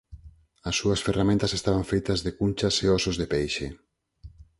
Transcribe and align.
As 0.69 0.75
súas 0.79 1.03
ferramentas 1.07 1.51
estaban 1.59 1.85
feitas 1.91 2.19
de 2.25 2.31
cunchas 2.39 2.75
e 2.85 2.87
ósos 2.97 3.15
de 3.21 3.27
peixe. 3.33 3.67